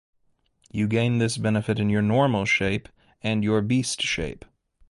[0.71, 2.89] You gain this benefit in your normal shape
[3.21, 4.45] and your beast shape.